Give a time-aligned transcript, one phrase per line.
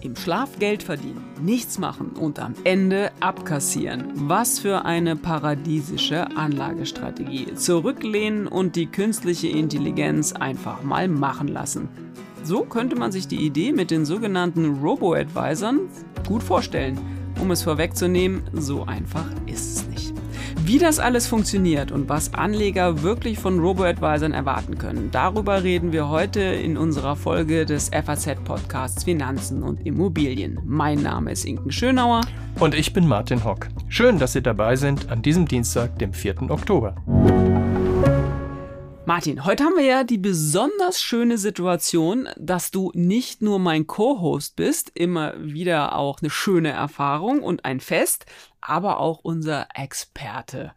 [0.00, 4.12] Im Schlaf Geld verdienen, nichts machen und am Ende abkassieren.
[4.14, 7.54] Was für eine paradiesische Anlagestrategie.
[7.54, 11.88] Zurücklehnen und die künstliche Intelligenz einfach mal machen lassen.
[12.44, 15.80] So könnte man sich die Idee mit den sogenannten Robo-Advisern
[16.26, 16.98] gut vorstellen.
[17.40, 19.87] Um es vorwegzunehmen, so einfach ist es nicht.
[20.68, 26.10] Wie das alles funktioniert und was Anleger wirklich von Robo-Advisern erwarten können, darüber reden wir
[26.10, 30.60] heute in unserer Folge des FAZ-Podcasts Finanzen und Immobilien.
[30.66, 32.20] Mein Name ist Inken Schönauer.
[32.60, 33.68] Und ich bin Martin Hock.
[33.88, 36.50] Schön, dass Sie dabei sind an diesem Dienstag, dem 4.
[36.50, 36.96] Oktober.
[39.08, 44.54] Martin, heute haben wir ja die besonders schöne Situation, dass du nicht nur mein Co-Host
[44.54, 48.26] bist, immer wieder auch eine schöne Erfahrung und ein Fest,
[48.60, 50.74] aber auch unser Experte.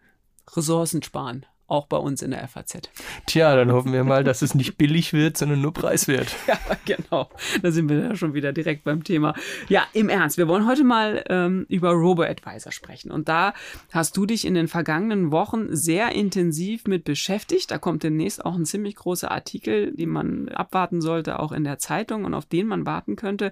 [0.55, 2.81] Ressourcen sparen auch bei uns in der FAZ.
[3.25, 6.35] Tja, dann hoffen wir mal, dass es nicht billig wird, sondern nur preiswert.
[6.47, 7.30] Ja, genau.
[7.61, 9.35] Da sind wir ja schon wieder direkt beim Thema.
[9.70, 13.09] Ja, im Ernst, wir wollen heute mal ähm, über Robo-Advisor sprechen.
[13.09, 13.53] Und da
[13.94, 17.72] hast du dich in den vergangenen Wochen sehr intensiv mit beschäftigt.
[17.72, 21.80] Da kommt demnächst auch ein ziemlich großer Artikel, den man abwarten sollte, auch in der
[21.80, 23.52] Zeitung und auf den man warten könnte.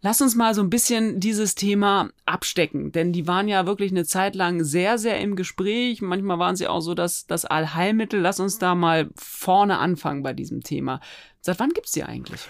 [0.00, 4.04] Lass uns mal so ein bisschen dieses Thema abstecken, denn die waren ja wirklich eine
[4.04, 6.02] Zeit lang sehr, sehr im Gespräch.
[6.02, 8.20] Manchmal waren sie auch so das, das Allheilmittel.
[8.20, 11.00] Lass uns da mal vorne anfangen bei diesem Thema.
[11.40, 12.48] Seit wann gibt's die eigentlich?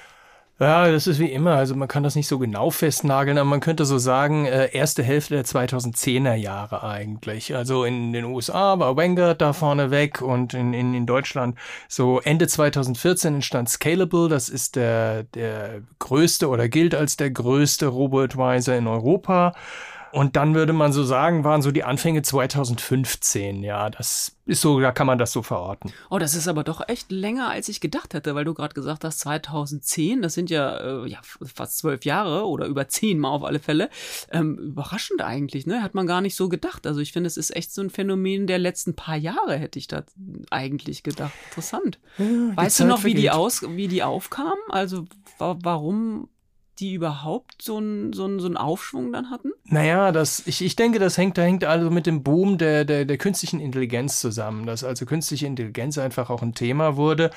[0.60, 1.52] Ja, das ist wie immer.
[1.54, 5.04] Also man kann das nicht so genau festnageln, aber man könnte so sagen, äh, erste
[5.04, 7.54] Hälfte der 2010er Jahre eigentlich.
[7.54, 11.56] Also in den USA war Wenger da vorne weg und in, in, in Deutschland
[11.86, 14.28] so Ende 2014 entstand Scalable.
[14.28, 19.54] Das ist der, der größte oder gilt als der größte Robo-Advisor in Europa.
[20.12, 23.62] Und dann würde man so sagen, waren so die Anfänge 2015.
[23.62, 25.92] Ja, das ist so, da kann man das so verorten.
[26.10, 29.04] Oh, das ist aber doch echt länger, als ich gedacht hätte, weil du gerade gesagt
[29.04, 33.44] hast, 2010, das sind ja, äh, ja fast zwölf Jahre oder über zehn Mal auf
[33.44, 33.90] alle Fälle.
[34.30, 35.82] Ähm, überraschend eigentlich, ne?
[35.82, 36.86] Hat man gar nicht so gedacht.
[36.86, 39.88] Also ich finde, es ist echt so ein Phänomen der letzten paar Jahre, hätte ich
[39.88, 40.04] da
[40.50, 41.34] eigentlich gedacht.
[41.50, 41.98] Interessant.
[42.16, 42.24] Ja,
[42.56, 44.58] weißt du noch, wie die aus, wie die aufkamen?
[44.70, 45.04] Also
[45.38, 46.28] warum
[46.78, 49.50] die überhaupt so einen so so Aufschwung dann hatten?
[49.64, 53.04] Naja, das, ich, ich denke, das hängt, da hängt also mit dem Boom der, der,
[53.04, 57.30] der künstlichen Intelligenz zusammen, dass also künstliche Intelligenz einfach auch ein Thema wurde.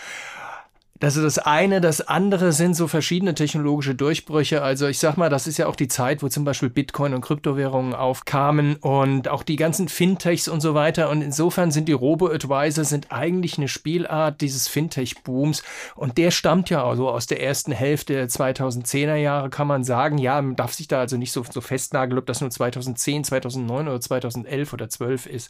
[1.01, 1.81] Das ist das eine.
[1.81, 4.62] Das andere sind so verschiedene technologische Durchbrüche.
[4.62, 7.22] Also ich sag mal, das ist ja auch die Zeit, wo zum Beispiel Bitcoin und
[7.22, 11.09] Kryptowährungen aufkamen und auch die ganzen Fintechs und so weiter.
[11.09, 15.63] Und insofern sind die Robo-Advisor sind eigentlich eine Spielart dieses Fintech-Booms.
[15.95, 20.19] Und der stammt ja also aus der ersten Hälfte der 2010er Jahre, kann man sagen.
[20.19, 23.88] Ja, man darf sich da also nicht so, so festnageln, ob das nur 2010, 2009
[23.88, 25.50] oder 2011 oder 12 ist.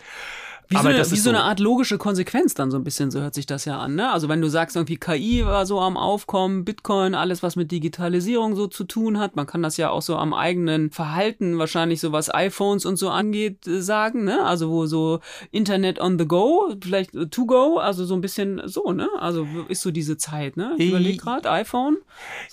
[0.71, 3.33] Wie, so eine, wie so, eine, Art logische Konsequenz dann so ein bisschen, so hört
[3.33, 3.95] sich das ja an.
[3.95, 4.09] Ne?
[4.09, 8.55] Also wenn du sagst, irgendwie KI war so am Aufkommen, Bitcoin, alles was mit Digitalisierung
[8.55, 12.13] so zu tun hat, man kann das ja auch so am eigenen Verhalten, wahrscheinlich so
[12.13, 14.45] was iPhones und so angeht, äh, sagen, ne?
[14.45, 15.19] Also wo so
[15.51, 19.09] Internet on the go, vielleicht to go, also so ein bisschen so, ne?
[19.19, 20.73] Also ist so diese Zeit, ne?
[20.77, 21.97] Ich überlege gerade, iPhone.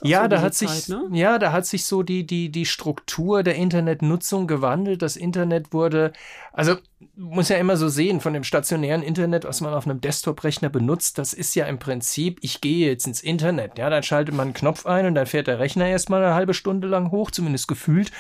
[0.03, 1.09] Ja, so da hat Zeit, sich, ne?
[1.13, 5.03] ja, da hat sich so die, die, die Struktur der Internetnutzung gewandelt.
[5.03, 6.13] Das Internet wurde,
[6.53, 6.77] also
[7.15, 11.19] muss ja immer so sehen, von dem stationären Internet, was man auf einem Desktop-Rechner benutzt,
[11.19, 14.55] das ist ja im Prinzip, ich gehe jetzt ins Internet, ja, dann schaltet man einen
[14.55, 18.11] Knopf ein und dann fährt der Rechner erstmal eine halbe Stunde lang hoch, zumindest gefühlt.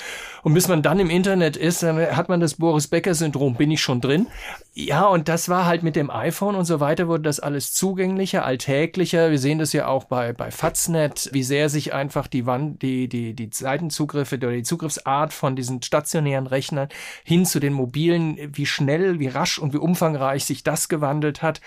[0.44, 3.80] Und bis man dann im Internet ist, dann hat man das Boris Becker-Syndrom, bin ich
[3.80, 4.28] schon drin.
[4.74, 8.44] Ja, und das war halt mit dem iPhone und so weiter, wurde das alles zugänglicher,
[8.44, 9.32] alltäglicher.
[9.32, 13.08] Wir sehen das ja auch bei, bei Faznet, wie sehr sich einfach die Wand, die,
[13.08, 16.88] die, die Seitenzugriffe oder die Zugriffsart von diesen stationären Rechnern
[17.24, 21.60] hin zu den mobilen, wie schnell, wie rasch und wie umfangreich sich das gewandelt hat.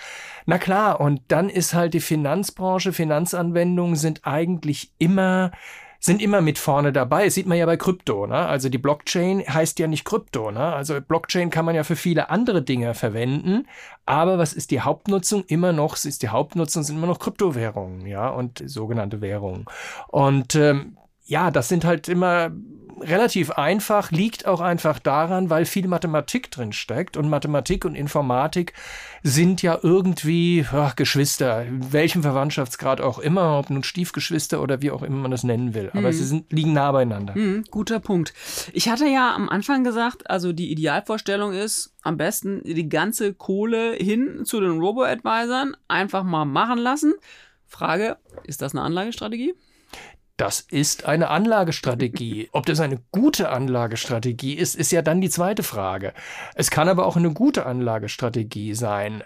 [0.46, 5.52] Na klar, und dann ist halt die Finanzbranche, Finanzanwendungen sind eigentlich immer
[6.04, 7.26] sind immer mit vorne dabei.
[7.26, 8.26] Das sieht man ja bei Krypto.
[8.26, 8.36] Ne?
[8.36, 10.50] Also die Blockchain heißt ja nicht Krypto.
[10.50, 10.60] Ne?
[10.60, 13.68] Also Blockchain kann man ja für viele andere Dinge verwenden.
[14.08, 15.44] Aber was ist die Hauptnutzung?
[15.46, 19.66] Immer noch, ist die Hauptnutzung sind immer noch Kryptowährungen, ja, und sogenannte Währungen.
[20.08, 20.98] Und ähm,
[21.32, 22.52] ja, das sind halt immer
[23.00, 28.74] relativ einfach, liegt auch einfach daran, weil viel Mathematik drin steckt und Mathematik und Informatik
[29.24, 34.92] sind ja irgendwie ach, Geschwister, in welchem Verwandtschaftsgrad auch immer, ob nun Stiefgeschwister oder wie
[34.92, 35.90] auch immer man das nennen will.
[35.94, 36.14] Aber mhm.
[36.14, 37.34] sie sind, liegen nah beieinander.
[37.34, 38.34] Mhm, guter Punkt.
[38.74, 43.94] Ich hatte ja am Anfang gesagt, also die Idealvorstellung ist, am besten die ganze Kohle
[43.94, 47.14] hin zu den Robo-Advisern, einfach mal machen lassen.
[47.68, 49.56] Frage, ist das eine Anlagestrategie?
[50.42, 52.50] Das ist eine Anlagestrategie.
[52.52, 56.16] Ob das eine gute Anlagestrategie ist, ist ja dann die zweite Frage.
[56.56, 59.24] Es kann aber auch eine gute Anlagestrategie sein.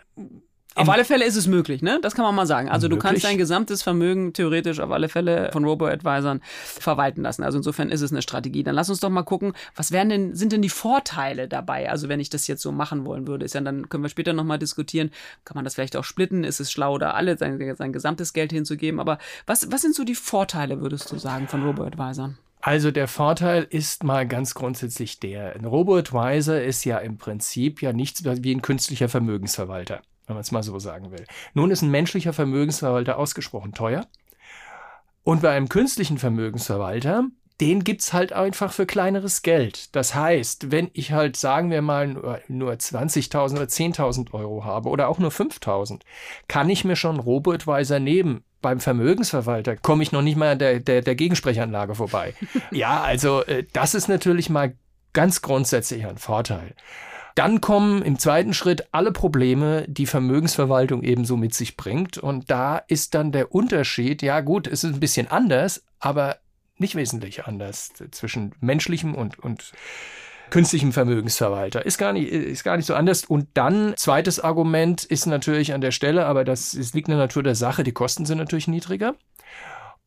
[0.75, 1.99] Auf alle Fälle ist es möglich, ne?
[2.01, 2.69] Das kann man mal sagen.
[2.69, 2.99] Also möglich.
[3.01, 7.43] du kannst dein gesamtes Vermögen theoretisch auf alle Fälle von Robo-Advisern verwalten lassen.
[7.43, 8.63] Also insofern ist es eine Strategie.
[8.63, 11.89] Dann lass uns doch mal gucken, was wären denn, sind denn die Vorteile dabei?
[11.89, 14.33] Also wenn ich das jetzt so machen wollen würde, ist ja, dann können wir später
[14.33, 15.11] nochmal diskutieren,
[15.45, 16.43] kann man das vielleicht auch splitten?
[16.43, 18.99] Ist es schlau, da alle sein, sein gesamtes Geld hinzugeben?
[18.99, 19.17] Aber
[19.47, 22.37] was, was sind so die Vorteile, würdest du sagen, von Robo-Advisern?
[22.65, 27.93] Also der Vorteil ist mal ganz grundsätzlich der, ein Robo-Advisor ist ja im Prinzip ja
[27.93, 31.25] nichts wie ein künstlicher Vermögensverwalter, wenn man es mal so sagen will.
[31.53, 34.07] Nun ist ein menschlicher Vermögensverwalter ausgesprochen teuer.
[35.23, 37.25] Und bei einem künstlichen Vermögensverwalter,
[37.61, 39.95] den gibt's halt einfach für kleineres Geld.
[39.95, 44.89] Das heißt, wenn ich halt, sagen wir mal, nur, nur 20.000 oder 10.000 Euro habe
[44.89, 46.01] oder auch nur 5.000,
[46.47, 51.03] kann ich mir schon Robo-Advisor nehmen beim Vermögensverwalter komme ich noch nicht mal der, der,
[51.03, 52.33] der Gegensprechanlage vorbei.
[52.71, 54.73] ja, also äh, das ist natürlich mal
[55.13, 56.73] ganz grundsätzlich ein Vorteil.
[57.35, 62.17] Dann kommen im zweiten Schritt alle Probleme, die Vermögensverwaltung ebenso mit sich bringt.
[62.17, 66.37] Und da ist dann der Unterschied, ja gut, es ist ein bisschen anders, aber
[66.77, 69.73] nicht wesentlich anders zwischen menschlichem und, und
[70.49, 71.85] künstlichem Vermögensverwalter.
[71.85, 73.25] Ist gar nicht, ist gar nicht so anders.
[73.25, 77.25] Und dann, zweites Argument ist natürlich an der Stelle, aber das, das liegt in der
[77.25, 79.15] Natur der Sache, die Kosten sind natürlich niedriger.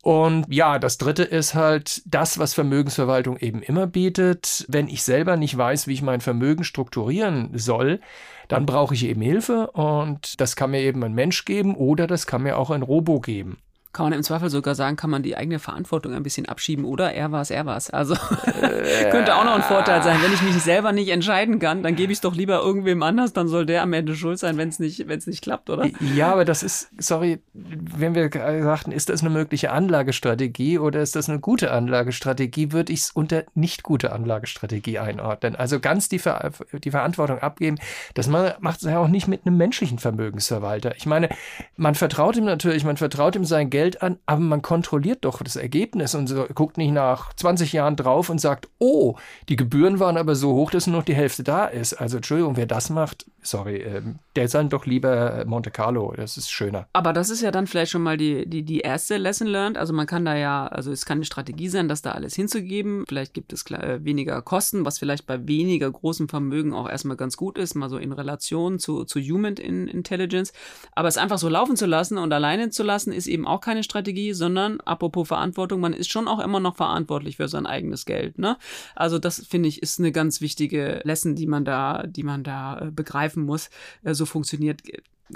[0.03, 4.65] Und ja, das dritte ist halt das, was Vermögensverwaltung eben immer bietet.
[4.69, 8.01] Wenn ich selber nicht weiß, wie ich mein Vermögen strukturieren soll,
[8.47, 12.27] dann brauche ich eben Hilfe und das kann mir eben ein Mensch geben oder das
[12.27, 13.59] kann mir auch ein Robo geben
[13.93, 17.13] kann man im Zweifel sogar sagen, kann man die eigene Verantwortung ein bisschen abschieben oder
[17.15, 17.89] er war es, er war es.
[17.89, 18.15] Also
[19.11, 20.19] könnte auch noch ein Vorteil sein.
[20.23, 23.33] Wenn ich mich selber nicht entscheiden kann, dann gebe ich es doch lieber irgendwem anders,
[23.33, 25.87] dann soll der am Ende schuld sein, wenn es nicht, nicht klappt, oder?
[26.15, 28.31] Ja, aber das ist, sorry, wenn wir
[28.63, 33.11] sagten, ist das eine mögliche Anlagestrategie oder ist das eine gute Anlagestrategie, würde ich es
[33.11, 35.57] unter nicht gute Anlagestrategie einordnen.
[35.57, 37.79] Also ganz die, Ver die Verantwortung abgeben,
[38.15, 40.95] das macht es ja auch nicht mit einem menschlichen Vermögensverwalter.
[40.97, 41.31] Ich meine,
[41.77, 45.41] man vertraut ihm natürlich, man vertraut ihm sein Geld Geld an, aber man kontrolliert doch
[45.41, 49.15] das Ergebnis und so, guckt nicht nach 20 Jahren drauf und sagt, oh,
[49.49, 51.95] die Gebühren waren aber so hoch, dass nur noch die Hälfte da ist.
[51.95, 54.03] Also Entschuldigung, wer das macht, sorry, äh,
[54.35, 56.89] der soll doch lieber Monte Carlo, das ist schöner.
[56.93, 59.79] Aber das ist ja dann vielleicht schon mal die, die, die erste Lesson learned.
[59.79, 63.05] Also man kann da ja, also es kann eine Strategie sein, das da alles hinzugeben.
[63.09, 67.37] Vielleicht gibt es äh, weniger Kosten, was vielleicht bei weniger großem Vermögen auch erstmal ganz
[67.37, 70.53] gut ist, mal so in Relation zu, zu Human Intelligence.
[70.97, 73.83] Aber es einfach so laufen zu lassen und alleine zu lassen, ist eben auch keine
[73.83, 78.39] Strategie, sondern apropos Verantwortung, man ist schon auch immer noch verantwortlich für sein eigenes Geld.
[78.39, 78.57] Ne?
[78.97, 82.79] Also das finde ich ist eine ganz wichtige Lesson, die man da, die man da
[82.79, 83.69] äh, begreifen muss.
[84.03, 84.81] Äh, so funktioniert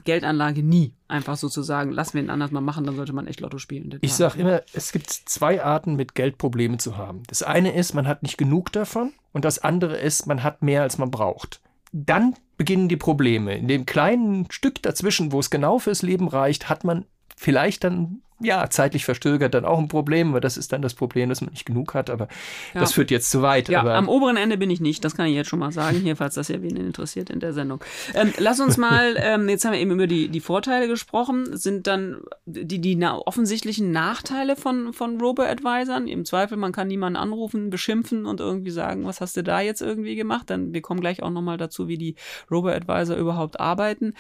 [0.05, 0.95] Geldanlage nie.
[1.09, 3.99] Einfach sozusagen, lassen wir ihn anders mal machen, dann sollte man echt Lotto spielen.
[4.01, 7.25] Ich sage immer, es gibt zwei Arten, mit Geld Probleme zu haben.
[7.27, 10.81] Das eine ist, man hat nicht genug davon und das andere ist, man hat mehr,
[10.81, 11.61] als man braucht.
[11.93, 13.59] Dann beginnen die Probleme.
[13.59, 17.05] In dem kleinen Stück dazwischen, wo es genau fürs Leben reicht, hat man
[17.43, 21.29] vielleicht dann ja, zeitlich verstögert dann auch ein Problem, aber das ist dann das Problem,
[21.29, 22.29] dass man nicht genug hat, aber
[22.75, 22.81] ja.
[22.81, 23.69] das führt jetzt zu weit.
[23.69, 25.99] Ja, aber am oberen Ende bin ich nicht, das kann ich jetzt schon mal sagen,
[25.99, 27.83] hier, falls das ja wen interessiert in der Sendung.
[28.15, 31.87] Ähm, lass uns mal, ähm, jetzt haben wir eben über die, die Vorteile gesprochen, sind
[31.87, 36.09] dann die, die na offensichtlichen Nachteile von, von Robo-Advisern?
[36.09, 39.83] Im Zweifel, man kann niemanden anrufen, beschimpfen und irgendwie sagen, was hast du da jetzt
[39.83, 40.51] irgendwie gemacht?
[40.51, 42.17] Dann, wir kommen gleich auch nochmal dazu, wie die
[42.51, 44.15] Robo-Advisor überhaupt arbeiten.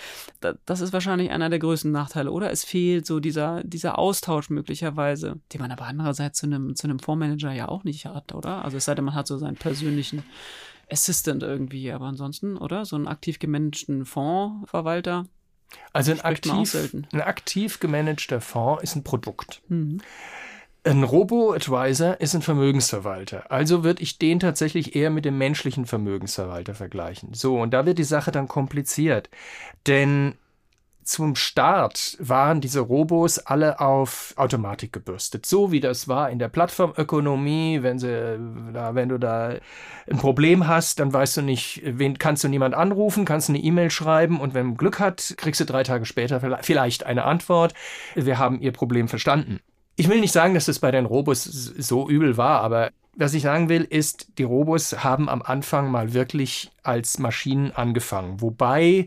[0.66, 2.50] Das ist wahrscheinlich einer der größten Nachteile, oder?
[2.50, 6.86] Es fehlt so dieser, dieser Aus Austausch möglicherweise, den man aber andererseits zu einem, zu
[6.86, 8.62] einem Fondsmanager ja auch nicht hat, oder?
[8.62, 10.22] Also es sei denn, man hat so seinen persönlichen
[10.90, 12.84] Assistant irgendwie, aber ansonsten, oder?
[12.84, 15.24] So einen aktiv gemanagten Fondsverwalter.
[15.94, 16.76] Also ein aktiv,
[17.12, 19.62] ein aktiv gemanagter Fonds ist ein Produkt.
[19.68, 20.02] Mhm.
[20.84, 23.50] Ein Robo-Advisor ist ein Vermögensverwalter.
[23.50, 27.32] Also würde ich den tatsächlich eher mit dem menschlichen Vermögensverwalter vergleichen.
[27.32, 29.30] So, und da wird die Sache dann kompliziert.
[29.86, 30.34] Denn
[31.04, 36.48] zum Start waren diese Robos alle auf Automatik gebürstet, so wie das war in der
[36.48, 37.82] Plattformökonomie.
[37.82, 38.38] Wenn sie,
[38.72, 39.54] da, wenn du da
[40.10, 43.90] ein Problem hast, dann weißt du nicht, wen kannst du niemand anrufen, kannst eine E-Mail
[43.90, 47.74] schreiben und wenn du Glück hat, kriegst du drei Tage später vielleicht eine Antwort.
[48.14, 49.60] Wir haben ihr Problem verstanden.
[49.96, 53.42] Ich will nicht sagen, dass das bei den Robos so übel war, aber was ich
[53.42, 59.06] sagen will, ist, die Robos haben am Anfang mal wirklich als Maschinen angefangen, wobei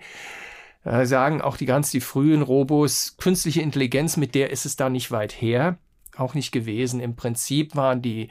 [0.86, 4.90] äh, sagen auch die ganz die frühen Robos, künstliche Intelligenz, mit der ist es da
[4.90, 5.78] nicht weit her,
[6.16, 7.00] auch nicht gewesen.
[7.00, 8.30] Im Prinzip waren die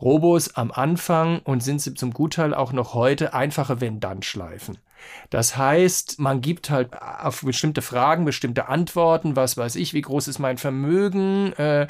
[0.00, 4.78] Robos am Anfang und sind sie zum Gutteil auch noch heute einfache Wenn-Dann-Schleifen.
[5.30, 10.28] Das heißt, man gibt halt auf bestimmte Fragen bestimmte Antworten, was weiß ich, wie groß
[10.28, 11.86] ist mein Vermögen, äh,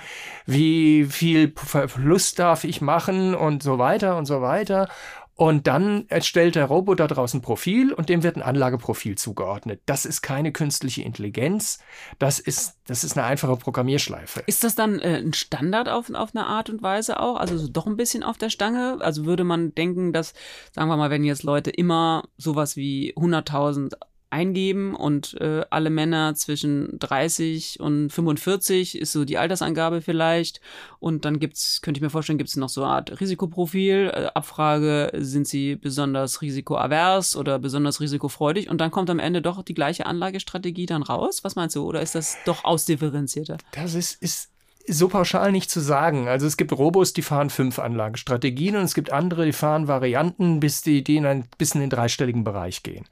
[0.46, 4.88] wie viel Verlust darf ich machen und so weiter und so weiter.
[5.34, 9.80] Und dann erstellt der Roboter daraus ein Profil und dem wird ein Anlageprofil zugeordnet.
[9.86, 11.78] Das ist keine künstliche Intelligenz.
[12.18, 14.42] Das ist, das ist eine einfache Programmierschleife.
[14.46, 17.36] Ist das dann äh, ein Standard auf, auf eine Art und Weise auch?
[17.36, 18.98] Also so doch ein bisschen auf der Stange?
[19.00, 20.34] Also würde man denken, dass,
[20.72, 23.94] sagen wir mal, wenn jetzt Leute immer sowas wie 100.000
[24.32, 30.60] eingeben und äh, alle Männer zwischen 30 und 45 ist so die Altersangabe vielleicht.
[31.00, 35.12] Und dann gibt's könnte ich mir vorstellen gibt's noch so eine Art Risikoprofil äh, Abfrage
[35.18, 38.70] sind sie besonders risikoavers oder besonders risikofreudig?
[38.70, 41.44] Und dann kommt am Ende doch die gleiche Anlagestrategie dann raus?
[41.44, 41.84] Was meinst du?
[41.84, 43.58] Oder ist das doch ausdifferenzierter?
[43.72, 44.51] Das ist ist
[44.88, 46.28] so pauschal nicht zu sagen.
[46.28, 50.60] Also es gibt Robos, die fahren fünf Anlagestrategien und es gibt andere, die fahren Varianten,
[50.60, 53.06] bis die, die in ein bisschen in den dreistelligen Bereich gehen.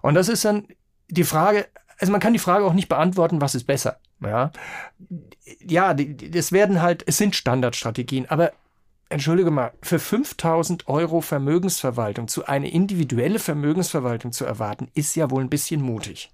[0.00, 0.68] Und das ist dann
[1.08, 1.66] die Frage,
[1.98, 3.98] also man kann die Frage auch nicht beantworten, was ist besser.
[4.20, 4.52] Ja,
[5.66, 8.52] ja, das werden halt, es sind Standardstrategien, aber
[9.08, 15.42] entschuldige mal, für 5000 Euro Vermögensverwaltung zu eine individuelle Vermögensverwaltung zu erwarten, ist ja wohl
[15.42, 16.30] ein bisschen mutig.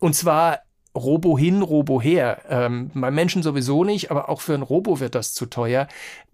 [0.00, 0.60] Und zwar
[0.98, 2.42] Robo hin, Robo her.
[2.48, 5.88] Ähm, beim Menschen sowieso nicht, aber auch für ein Robo wird das zu teuer,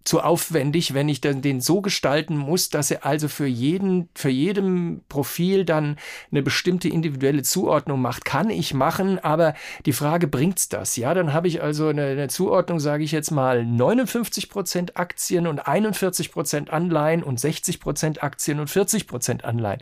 [0.04, 4.28] zu aufwendig, wenn ich dann den so gestalten muss, dass er also für jeden, für
[4.28, 5.96] jedem Profil dann
[6.30, 8.24] eine bestimmte individuelle Zuordnung macht.
[8.26, 9.54] Kann ich machen, aber
[9.86, 10.96] die Frage, bringt's das?
[10.96, 15.46] Ja, dann habe ich also eine, eine Zuordnung, sage ich jetzt mal, 59 Prozent Aktien
[15.46, 19.80] und 41 Prozent Anleihen und 60 Prozent Aktien und 40 Prozent Anleihen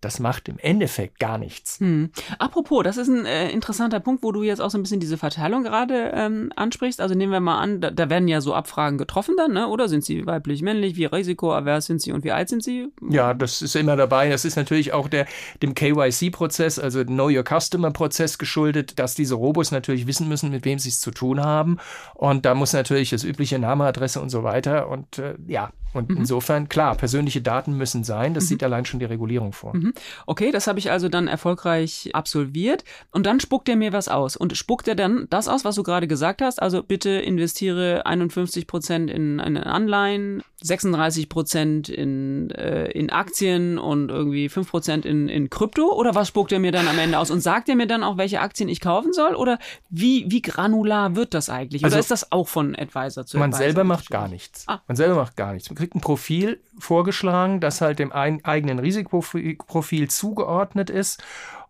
[0.00, 1.80] das macht im Endeffekt gar nichts.
[1.80, 2.10] Hm.
[2.38, 5.18] Apropos, das ist ein äh, interessanter Punkt, wo du jetzt auch so ein bisschen diese
[5.18, 7.00] Verteilung gerade ähm, ansprichst.
[7.00, 9.66] Also nehmen wir mal an, da, da, werden ja so Abfragen getroffen dann, ne?
[9.66, 12.88] oder sind sie weiblich, männlich, wie risikoavers sind sie und wie alt sind sie?
[13.10, 14.28] Ja, das ist immer dabei.
[14.28, 15.26] Das ist natürlich auch der,
[15.62, 20.78] dem KYC-Prozess, also Know Your Customer-Prozess geschuldet, dass diese Robos natürlich wissen müssen, mit wem
[20.78, 21.78] sie es zu tun haben.
[22.14, 24.88] Und da muss natürlich das übliche Name, Adresse und so weiter.
[24.88, 26.18] Und äh, ja, und mhm.
[26.18, 28.34] insofern, klar, persönliche Daten müssen sein.
[28.34, 28.48] Das mhm.
[28.48, 29.74] sieht allein schon die Regulierung vor.
[29.74, 29.92] Mhm.
[30.26, 32.84] Okay, das habe ich also dann erfolgreich absolviert.
[33.10, 34.36] Und dann spuckt er mir was aus.
[34.36, 36.60] Und spuckt er dann das aus, was du gerade gesagt hast?
[36.60, 44.10] Also bitte investiere 51 Prozent in, in Anleihen, 36 Prozent in, äh, in Aktien und
[44.10, 45.92] irgendwie 5 Prozent in, in Krypto?
[45.92, 47.30] Oder was spuckt er mir dann am Ende aus?
[47.30, 49.34] Und sagt er mir dann auch, welche Aktien ich kaufen soll?
[49.34, 51.82] Oder wie, wie granular wird das eigentlich?
[51.82, 54.64] Oder also, ist das auch von Advisor zu Man Advisor selber macht gar nichts.
[54.66, 54.80] Ah.
[54.88, 55.70] Man selber macht gar nichts.
[55.70, 61.22] Man kriegt ein Profil vorgeschlagen, das halt dem eigenen Risikoprofil zugeordnet ist.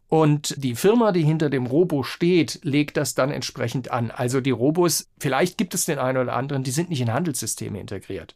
[0.09, 4.11] Und die Firma, die hinter dem Robo steht, legt das dann entsprechend an.
[4.11, 7.79] Also die Robos, vielleicht gibt es den einen oder anderen, die sind nicht in Handelssysteme
[7.79, 8.35] integriert.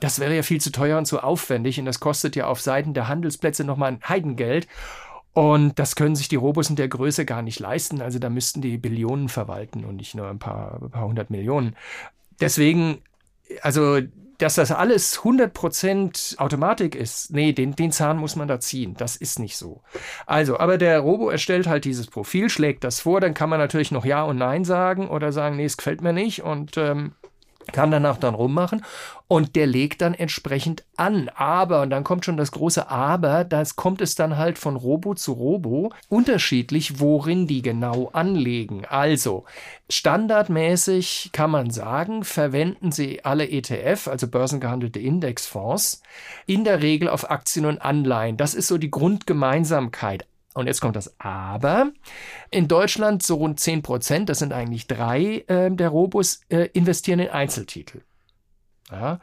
[0.00, 2.92] Das wäre ja viel zu teuer und zu aufwendig und das kostet ja auf Seiten
[2.92, 4.66] der Handelsplätze nochmal ein Heidengeld.
[5.32, 8.02] Und das können sich die Robos in der Größe gar nicht leisten.
[8.02, 11.76] Also da müssten die Billionen verwalten und nicht nur ein paar, ein paar hundert Millionen.
[12.40, 12.98] Deswegen,
[13.62, 14.00] also
[14.42, 18.94] dass das alles 100% Automatik ist, nee, den, den Zahn muss man da ziehen.
[18.98, 19.82] Das ist nicht so.
[20.26, 23.92] Also, aber der Robo erstellt halt dieses Profil, schlägt das vor, dann kann man natürlich
[23.92, 27.12] noch Ja und Nein sagen oder sagen, nee, es gefällt mir nicht und ähm,
[27.72, 28.84] kann danach dann rummachen
[29.28, 31.30] und der legt dann entsprechend an.
[31.34, 35.14] Aber, und dann kommt schon das große Aber, das kommt es dann halt von Robo
[35.14, 38.84] zu Robo unterschiedlich, worin die genau anlegen.
[38.84, 39.44] Also,
[39.88, 46.02] standardmäßig kann man sagen, verwenden sie alle ETF, also börsengehandelte Indexfonds,
[46.46, 48.36] in der Regel auf Aktien und Anleihen.
[48.36, 50.26] Das ist so die Grundgemeinsamkeit.
[50.54, 51.92] Und jetzt kommt das Aber.
[52.50, 57.20] In Deutschland so rund 10 Prozent, das sind eigentlich drei äh, der Robos, äh, investieren
[57.20, 58.02] in Einzeltitel.
[58.90, 59.20] Ja.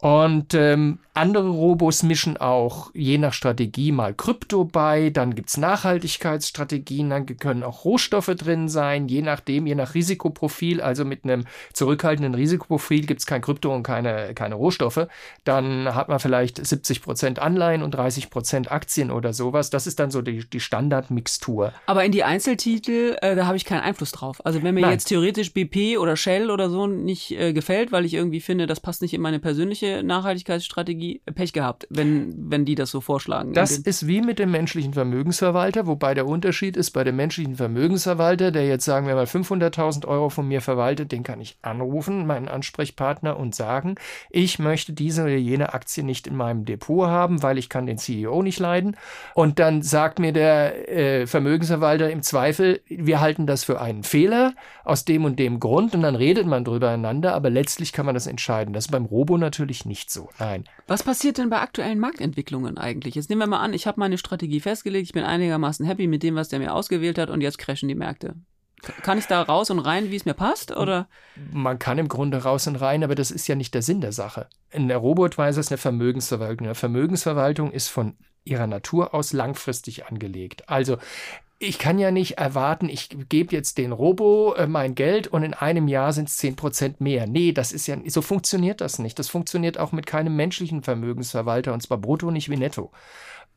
[0.00, 7.10] Und ähm, andere Robos mischen auch je nach Strategie mal Krypto bei, dann gibt's Nachhaltigkeitsstrategien,
[7.10, 12.34] dann können auch Rohstoffe drin sein, je nachdem, je nach Risikoprofil, also mit einem zurückhaltenden
[12.34, 15.08] Risikoprofil gibt's kein Krypto und keine, keine Rohstoffe,
[15.44, 19.68] dann hat man vielleicht 70 Prozent Anleihen und 30 Prozent Aktien oder sowas.
[19.68, 21.72] Das ist dann so die, die Standardmixtur.
[21.86, 24.40] Aber in die Einzeltitel, äh, da habe ich keinen Einfluss drauf.
[24.46, 24.92] Also wenn mir Nein.
[24.92, 28.80] jetzt theoretisch BP oder Shell oder so nicht äh, gefällt, weil ich irgendwie finde, das
[28.80, 33.52] passt nicht in meine persönliche Nachhaltigkeitsstrategie, Pech gehabt, wenn, wenn die das so vorschlagen.
[33.52, 38.50] Das ist wie mit dem menschlichen Vermögensverwalter, wobei der Unterschied ist, bei dem menschlichen Vermögensverwalter,
[38.50, 42.48] der jetzt sagen wir mal 500.000 Euro von mir verwaltet, den kann ich anrufen, meinen
[42.48, 43.96] Ansprechpartner und sagen,
[44.30, 47.98] ich möchte diese oder jene Aktie nicht in meinem Depot haben, weil ich kann den
[47.98, 48.96] CEO nicht leiden.
[49.34, 54.54] Und dann sagt mir der äh, Vermögensverwalter im Zweifel, wir halten das für einen Fehler
[54.84, 58.14] aus dem und dem Grund und dann redet man drüber einander, aber letztlich kann man
[58.14, 58.74] das entscheiden.
[58.74, 60.28] Das ist beim Robo natürlich nicht so.
[60.38, 60.64] Nein.
[60.86, 63.14] Was passiert denn bei aktuellen Marktentwicklungen eigentlich?
[63.14, 66.22] Jetzt nehmen wir mal an, ich habe meine Strategie festgelegt, ich bin einigermaßen happy mit
[66.22, 68.34] dem, was der mir ausgewählt hat und jetzt crashen die Märkte.
[69.02, 70.74] Kann ich da raus und rein, wie es mir passt?
[70.74, 71.08] Oder?
[71.52, 74.12] Man kann im Grunde raus und rein, aber das ist ja nicht der Sinn der
[74.12, 74.48] Sache.
[74.72, 76.66] Ein Robotweiser ist eine Vermögensverwaltung.
[76.66, 80.68] Eine Vermögensverwaltung ist von ihrer Natur aus langfristig angelegt.
[80.68, 80.96] Also
[81.62, 85.52] ich kann ja nicht erwarten, ich gebe jetzt den Robo äh, mein Geld und in
[85.52, 87.26] einem Jahr sind es 10 Prozent mehr.
[87.26, 89.18] Nee, das ist ja, so funktioniert das nicht.
[89.18, 92.90] Das funktioniert auch mit keinem menschlichen Vermögensverwalter und zwar brutto, nicht wie netto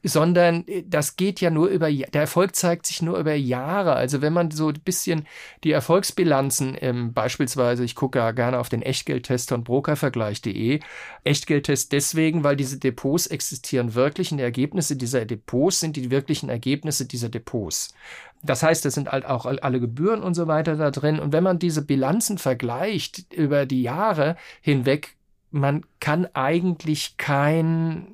[0.04, 3.94] sondern äh, das geht ja nur über, der Erfolg zeigt sich nur über Jahre.
[3.94, 5.26] Also wenn man so ein bisschen
[5.64, 10.82] die Erfolgsbilanzen, ähm, beispielsweise, ich gucke ja gerne auf den Echtgeldtest von Brokervergleich.de,
[11.24, 16.50] Echtgeldtest deswegen, weil diese Depots existieren wirklich und die Ergebnisse dieser Depots sind die wirklichen
[16.50, 17.94] Ergebnisse dieser Depots.
[18.44, 21.20] Das heißt, es sind halt auch alle Gebühren und so weiter da drin.
[21.20, 25.16] Und wenn man diese Bilanzen vergleicht über die Jahre hinweg,
[25.50, 28.08] man kann eigentlich kein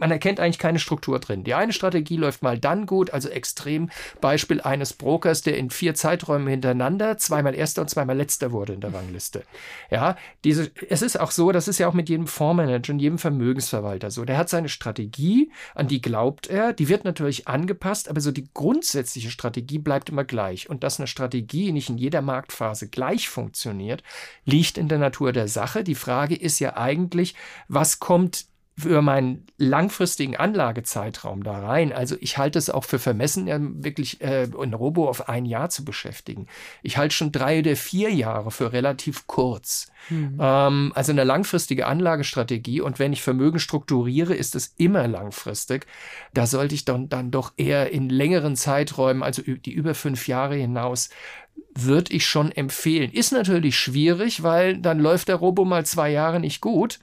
[0.00, 1.44] man erkennt eigentlich keine Struktur drin.
[1.44, 3.90] Die eine Strategie läuft mal dann gut, also extrem
[4.20, 8.80] Beispiel eines Brokers, der in vier Zeiträumen hintereinander zweimal Erster und zweimal Letzter wurde in
[8.80, 9.44] der Rangliste.
[9.90, 13.18] Ja, diese, es ist auch so, das ist ja auch mit jedem Fondsmanager und jedem
[13.18, 14.24] Vermögensverwalter so.
[14.24, 18.48] Der hat seine Strategie, an die glaubt er, die wird natürlich angepasst, aber so die
[18.54, 20.70] grundsätzliche Strategie bleibt immer gleich.
[20.70, 24.02] Und dass eine Strategie nicht in jeder Marktphase gleich funktioniert,
[24.44, 25.84] liegt in der Natur der Sache.
[25.84, 27.34] Die Frage ist ja eigentlich,
[27.68, 28.49] was kommt
[28.80, 31.92] für meinen langfristigen Anlagezeitraum da rein.
[31.92, 33.46] Also ich halte es auch für vermessen,
[33.84, 36.46] wirklich äh, ein Robo auf ein Jahr zu beschäftigen.
[36.82, 39.90] Ich halte schon drei oder vier Jahre für relativ kurz.
[40.08, 40.38] Mhm.
[40.40, 45.86] Ähm, also eine langfristige Anlagestrategie und wenn ich Vermögen strukturiere, ist es immer langfristig.
[46.34, 50.56] Da sollte ich dann, dann doch eher in längeren Zeiträumen, also die über fünf Jahre
[50.56, 51.10] hinaus,
[51.74, 53.12] würde ich schon empfehlen.
[53.12, 56.98] Ist natürlich schwierig, weil dann läuft der Robo mal zwei Jahre nicht gut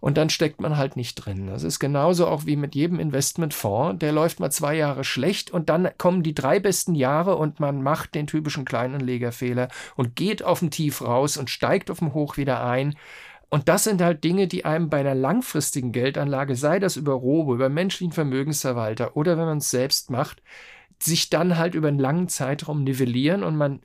[0.00, 1.48] und dann steckt man halt nicht drin.
[1.48, 3.98] Das ist genauso auch wie mit jedem Investmentfonds.
[3.98, 7.82] Der läuft mal zwei Jahre schlecht und dann kommen die drei besten Jahre und man
[7.82, 12.36] macht den typischen Kleinanlegerfehler und geht auf dem Tief raus und steigt auf dem Hoch
[12.36, 12.94] wieder ein.
[13.50, 17.54] Und das sind halt Dinge, die einem bei einer langfristigen Geldanlage, sei das über Robo,
[17.54, 20.42] über menschlichen Vermögensverwalter oder wenn man es selbst macht,
[21.00, 23.80] sich dann halt über einen langen Zeitraum nivellieren und man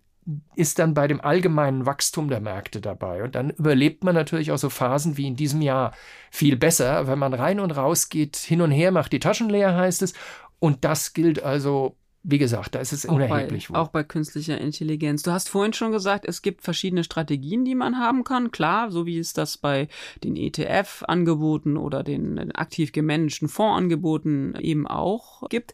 [0.56, 3.24] ist dann bei dem allgemeinen Wachstum der Märkte dabei.
[3.24, 5.94] Und dann überlebt man natürlich auch so Phasen wie in diesem Jahr
[6.32, 9.76] viel besser, wenn man rein und raus geht, hin und her macht die Taschen leer,
[9.76, 10.14] heißt es.
[10.60, 13.68] Und das gilt also wie gesagt, da ist es auch unerheblich.
[13.68, 15.24] Bei, auch bei künstlicher Intelligenz.
[15.24, 18.50] Du hast vorhin schon gesagt, es gibt verschiedene Strategien, die man haben kann.
[18.52, 19.90] Klar, so wie es das bei
[20.24, 25.74] den ETF-Angeboten oder den aktiv gemanagten Fondsangeboten eben auch gibt.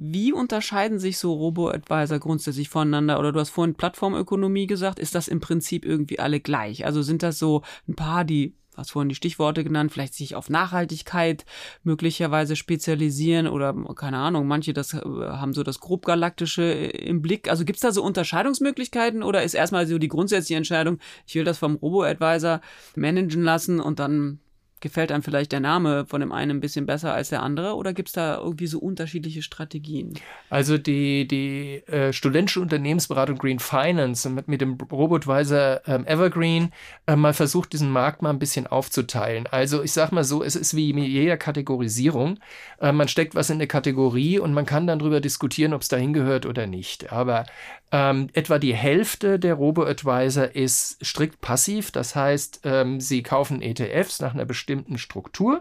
[0.00, 3.18] Wie unterscheiden sich so Robo-Advisor grundsätzlich voneinander?
[3.18, 5.00] Oder du hast vorhin Plattformökonomie gesagt.
[5.00, 6.86] Ist das im Prinzip irgendwie alle gleich?
[6.86, 10.50] Also sind das so ein paar, die hast vorhin die Stichworte genannt, vielleicht sich auf
[10.50, 11.44] Nachhaltigkeit
[11.82, 17.50] möglicherweise spezialisieren oder keine Ahnung, manche das äh, haben so das grobgalaktische im Blick.
[17.50, 21.58] Also gibt's da so Unterscheidungsmöglichkeiten oder ist erstmal so die grundsätzliche Entscheidung, ich will das
[21.58, 22.60] vom Robo-Advisor
[22.94, 24.38] managen lassen und dann
[24.80, 27.92] gefällt einem vielleicht der Name von dem einen ein bisschen besser als der andere oder
[27.92, 30.14] gibt es da irgendwie so unterschiedliche Strategien?
[30.50, 36.72] Also die, die äh, studentische Unternehmensberatung Green Finance mit, mit dem Robotweiser ähm, Evergreen
[37.06, 39.46] äh, mal versucht, diesen Markt mal ein bisschen aufzuteilen.
[39.50, 42.38] Also ich sag mal so, es ist wie mit jeder Kategorisierung.
[42.80, 45.88] Äh, man steckt was in eine Kategorie und man kann dann darüber diskutieren, ob es
[45.88, 47.12] dahin gehört oder nicht.
[47.12, 47.46] Aber
[47.90, 51.90] ähm, etwa die Hälfte der Robo-Advisor ist strikt passiv.
[51.90, 55.60] Das heißt, ähm, sie kaufen ETFs nach einer bestimmten Struktur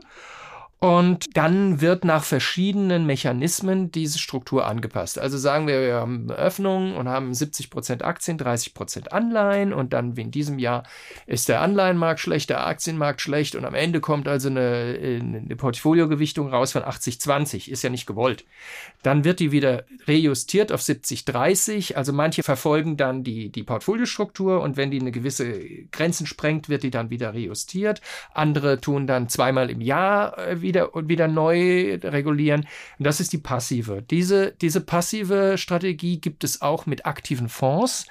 [0.79, 5.17] und dann wird nach verschiedenen Mechanismen diese Struktur angepasst.
[5.17, 9.73] Also sagen wir, wir haben eine Öffnung und haben 70 Prozent Aktien, 30 Prozent Anleihen
[9.73, 10.83] und dann wie in diesem Jahr
[11.25, 16.49] ist der Anleihenmarkt schlecht, der Aktienmarkt schlecht und am Ende kommt also eine, eine Portfoliogewichtung
[16.49, 17.69] raus von 80-20.
[17.69, 18.45] Ist ja nicht gewollt.
[19.01, 21.95] Dann wird die wieder rejustiert auf 70-30.
[21.95, 25.59] Also manche verfolgen dann die, die Portfoliostruktur und wenn die eine gewisse
[25.91, 28.01] Grenzen sprengt, wird die dann wieder rejustiert.
[28.35, 32.67] Andere tun dann zweimal im Jahr äh, wieder wieder neu regulieren.
[32.99, 34.03] Und das ist die passive.
[34.09, 38.05] Diese, diese passive Strategie gibt es auch mit aktiven Fonds.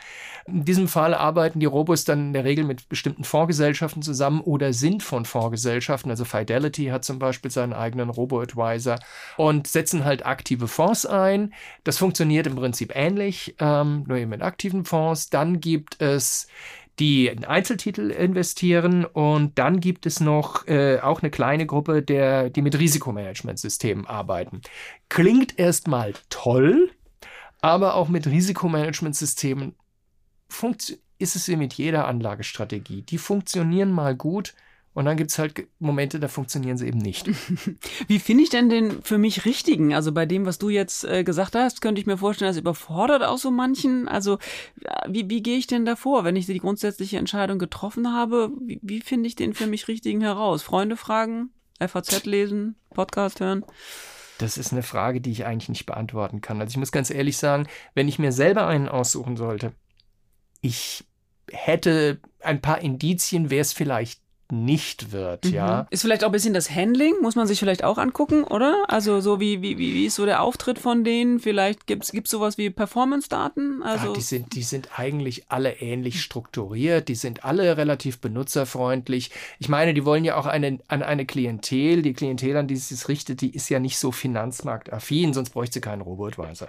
[0.46, 4.72] In diesem Fall arbeiten die Robos dann in der Regel mit bestimmten Fondsgesellschaften zusammen oder
[4.72, 6.10] sind von Fondsgesellschaften.
[6.10, 8.98] Also Fidelity hat zum Beispiel seinen eigenen Robo-Advisor
[9.36, 11.52] und setzen halt aktive Fonds ein.
[11.82, 15.30] Das funktioniert im Prinzip ähnlich, ähm, nur eben mit aktiven Fonds.
[15.30, 16.46] Dann gibt es
[16.98, 22.48] die in Einzeltitel investieren und dann gibt es noch äh, auch eine kleine Gruppe, der,
[22.50, 24.62] die mit Risikomanagementsystemen arbeiten.
[25.08, 26.90] Klingt erstmal toll,
[27.60, 29.74] aber auch mit Risikomanagementsystemen
[31.18, 33.02] ist es wie mit jeder Anlagestrategie.
[33.02, 34.54] Die funktionieren mal gut
[34.96, 37.28] Und dann gibt es halt Momente, da funktionieren sie eben nicht.
[38.08, 39.92] Wie finde ich denn den für mich richtigen?
[39.92, 43.22] Also bei dem, was du jetzt äh, gesagt hast, könnte ich mir vorstellen, das überfordert
[43.22, 44.08] auch so manchen.
[44.08, 44.38] Also
[45.06, 48.50] wie, wie gehe ich denn davor, wenn ich die grundsätzliche Entscheidung getroffen habe?
[48.62, 50.62] Wie, wie finde ich den für mich richtigen heraus?
[50.62, 53.66] Freunde fragen, FAZ lesen, Podcast hören?
[54.38, 56.58] Das ist eine Frage, die ich eigentlich nicht beantworten kann.
[56.58, 59.72] Also ich muss ganz ehrlich sagen, wenn ich mir selber einen aussuchen sollte,
[60.62, 61.04] ich
[61.50, 65.54] hätte ein paar Indizien, wer es vielleicht nicht wird, mhm.
[65.54, 65.86] ja.
[65.90, 68.84] Ist vielleicht auch ein bisschen das Handling, muss man sich vielleicht auch angucken, oder?
[68.88, 71.40] Also so wie, wie, wie ist so der Auftritt von denen?
[71.40, 73.82] Vielleicht gibt es sowas wie Performance-Daten?
[73.82, 79.30] Also ja, die, sind, die sind eigentlich alle ähnlich strukturiert, die sind alle relativ benutzerfreundlich.
[79.58, 82.96] Ich meine, die wollen ja auch eine, an eine Klientel, die Klientel, an die sich
[82.98, 86.68] das richtet, die ist ja nicht so finanzmarktaffin, sonst bräuchte sie keinen Robotweiser.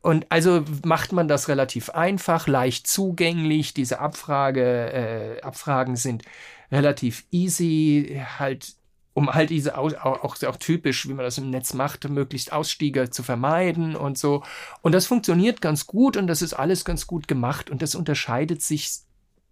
[0.00, 3.74] Und also macht man das relativ einfach, leicht zugänglich.
[3.74, 6.22] Diese Abfrage, äh, Abfragen sind
[6.70, 8.74] relativ easy, halt
[9.18, 13.10] um halt diese auch, auch, auch typisch, wie man das im Netz macht, möglichst Ausstiege
[13.10, 14.44] zu vermeiden und so.
[14.80, 18.62] Und das funktioniert ganz gut und das ist alles ganz gut gemacht und das unterscheidet
[18.62, 18.98] sich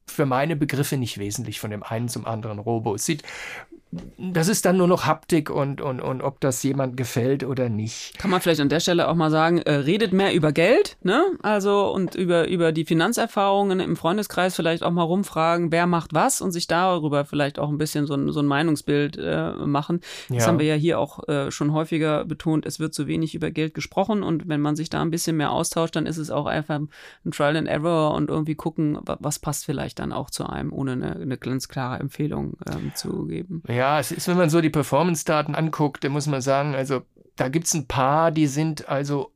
[0.07, 2.95] für meine Begriffe nicht wesentlich von dem einen zum anderen Robo.
[2.95, 3.25] Es sieht
[4.19, 8.19] das ist dann nur noch Haptik und, und, und ob das jemand gefällt oder nicht.
[8.19, 11.25] Kann man vielleicht an der Stelle auch mal sagen, äh, redet mehr über Geld, ne?
[11.43, 16.41] Also und über, über die Finanzerfahrungen im Freundeskreis vielleicht auch mal rumfragen, wer macht was
[16.41, 20.01] und sich darüber vielleicht auch ein bisschen so ein, so ein Meinungsbild äh, machen.
[20.29, 20.47] Das ja.
[20.47, 23.75] haben wir ja hier auch äh, schon häufiger betont, es wird zu wenig über Geld
[23.75, 26.77] gesprochen und wenn man sich da ein bisschen mehr austauscht, dann ist es auch einfach
[26.77, 30.93] ein Trial and Error und irgendwie gucken, was passt vielleicht dann auch zu einem, ohne
[30.93, 33.63] eine, eine ganz klare Empfehlung ähm, zu geben.
[33.69, 33.86] Ja.
[33.87, 37.03] Ja, es ist, wenn man so die Performance-Daten anguckt, dann muss man sagen, also
[37.37, 39.31] da gibt es ein paar, die sind also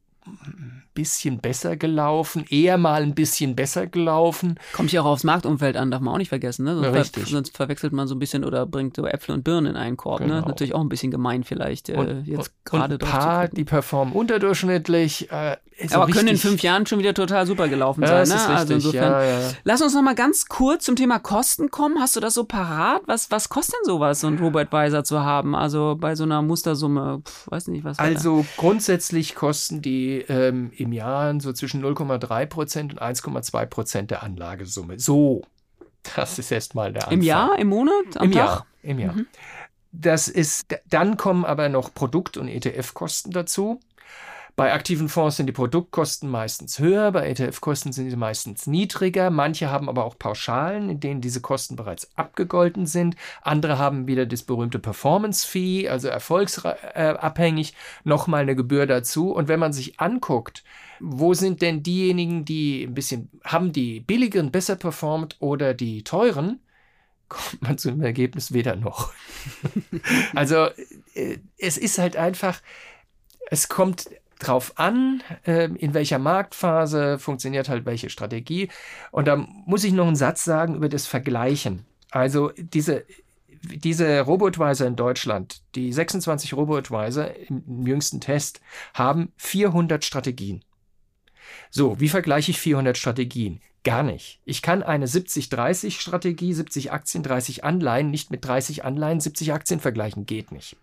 [0.93, 4.59] bisschen besser gelaufen, eher mal ein bisschen besser gelaufen.
[4.73, 6.65] Kommt ja auch aufs Marktumfeld an, darf man auch nicht vergessen.
[6.65, 6.75] Ne?
[6.75, 7.23] Sonst, ja.
[7.23, 9.97] Ver sonst verwechselt man so ein bisschen oder bringt so Äpfel und Birnen in einen
[9.97, 10.21] Korb.
[10.21, 10.27] Ne?
[10.27, 10.41] Genau.
[10.41, 10.47] Ne?
[10.49, 12.95] Natürlich auch ein bisschen gemein vielleicht äh, und, jetzt gerade.
[12.95, 15.31] Ein paar, die performen unterdurchschnittlich.
[15.31, 18.11] Äh, so Aber können in fünf Jahren schon wieder total super gelaufen sein.
[18.11, 18.35] Ja, das ne?
[18.35, 18.57] ist richtig.
[18.59, 19.51] Also insofern, ja, ja.
[19.65, 22.01] Lass uns noch mal ganz kurz zum Thema Kosten kommen.
[22.01, 23.03] Hast du das so parat?
[23.07, 25.55] Was, was kostet denn sowas, so ein Robot-Advisor zu haben?
[25.55, 27.99] Also bei so einer Mustersumme, pf, weiß nicht was.
[27.99, 34.23] Also grundsätzlich kosten die ähm, im Jahr so zwischen 0,3 Prozent und 1,2 Prozent der
[34.23, 34.99] Anlagesumme.
[34.99, 35.43] So,
[36.15, 37.19] das ist erstmal der Anfang.
[37.19, 38.45] Im Jahr, im Monat, am Im Tag?
[38.45, 39.13] Jahr, im Jahr.
[39.15, 39.27] Mhm.
[39.93, 43.81] Das ist, dann kommen aber noch Produkt- und ETF-Kosten dazu.
[44.57, 49.31] Bei aktiven Fonds sind die Produktkosten meistens höher, bei ETF-Kosten sind sie meistens niedriger.
[49.31, 53.17] Manche haben aber auch Pauschalen, in denen diese Kosten bereits abgegolten sind.
[53.43, 59.33] Andere haben wieder das berühmte Performance-Fee, also erfolgsabhängig, nochmal eine Gebühr dazu.
[59.33, 60.65] Und wenn man sich anguckt,
[61.01, 66.61] wo sind denn diejenigen, die ein bisschen, haben die billigeren besser performt oder die teuren?
[67.31, 69.13] kommt man zu dem Ergebnis weder noch.
[70.35, 70.67] also
[71.15, 72.61] äh, es ist halt einfach,
[73.51, 74.11] es kommt
[74.41, 78.69] drauf an, ähm, in welcher Marktphase funktioniert halt welche Strategie.
[79.13, 81.87] Und da muss ich noch einen Satz sagen über das Vergleichen.
[82.11, 83.05] Also diese,
[83.63, 88.61] diese Robotweiser in Deutschland, die 26 Robotweiser im jüngsten Test,
[88.95, 90.65] haben 400 Strategien.
[91.71, 93.61] So, wie vergleiche ich 400 Strategien?
[93.83, 94.41] Gar nicht.
[94.45, 100.27] Ich kann eine 70-30-Strategie, 70 Aktien, 30 Anleihen nicht mit 30 Anleihen, 70 Aktien vergleichen.
[100.27, 100.77] Geht nicht.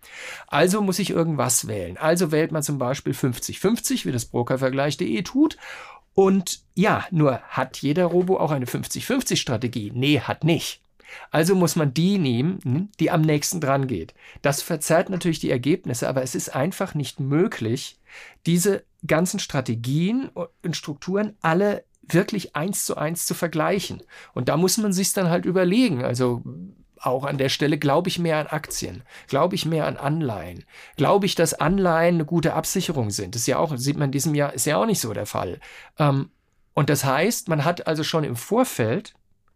[0.48, 1.96] Also muss ich irgendwas wählen.
[1.96, 5.56] Also wählt man zum Beispiel 50-50, wie das Brokervergleich.de tut.
[6.14, 9.92] Und ja, nur hat jeder Robo auch eine 50-50-Strategie?
[9.94, 10.80] Nee, hat nicht.
[11.30, 14.14] Also muss man die nehmen, hm, die am nächsten dran geht.
[14.42, 17.98] Das verzerrt natürlich die Ergebnisse, aber es ist einfach nicht möglich,
[18.46, 24.02] diese ganzen Strategien und Strukturen alle wirklich eins zu eins zu vergleichen.
[24.34, 26.04] Und da muss man sich dann halt überlegen.
[26.04, 26.42] Also
[27.00, 30.64] auch an der Stelle glaube ich mehr an Aktien, glaube ich mehr an Anleihen,
[30.96, 33.34] glaube ich, dass Anleihen eine gute Absicherung sind.
[33.34, 35.26] Das ist ja auch, sieht man in diesem Jahr, ist ja auch nicht so der
[35.26, 35.60] Fall.
[35.98, 36.30] Ähm,
[36.74, 39.14] und das heißt, man hat also schon im Vorfeld,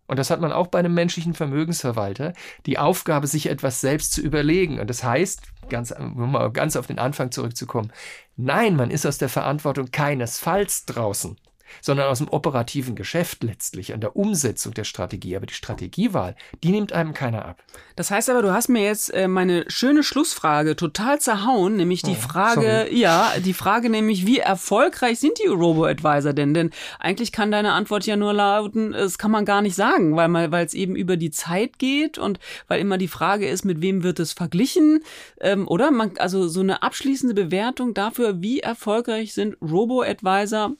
[0.09, 2.33] und das hat man auch bei einem menschlichen Vermögensverwalter,
[2.67, 4.81] die Aufgabe, sich etwas selbst zu überlegen.
[4.81, 7.93] Und das heißt, ganz, um mal ganz auf den Anfang zurückzukommen,
[8.37, 11.37] nein, man ist aus der Verantwortung keinesfalls draußen
[11.80, 15.37] sondern aus dem operativen Geschäft letztlich, an der Umsetzung der Strategie.
[15.37, 17.62] Aber die Strategiewahl, die nimmt einem keiner ab.
[17.96, 22.12] Das heißt aber, du hast mir jetzt äh, meine schöne Schlussfrage total zerhauen, nämlich die
[22.12, 22.98] oh, Frage, sorry.
[22.98, 26.54] ja, die Frage nämlich, wie erfolgreich sind die Robo-Advisor denn?
[26.54, 30.64] Denn eigentlich kann deine Antwort ja nur lauten, das kann man gar nicht sagen, weil
[30.64, 34.20] es eben über die Zeit geht und weil immer die Frage ist, mit wem wird
[34.20, 35.02] es verglichen,
[35.40, 35.90] ähm, oder?
[35.90, 40.72] Man, also so eine abschließende Bewertung dafür, wie erfolgreich sind Robo-Advisor